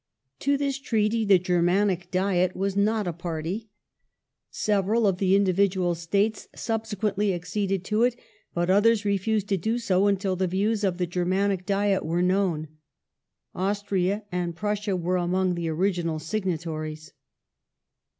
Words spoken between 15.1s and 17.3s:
among the original signatories.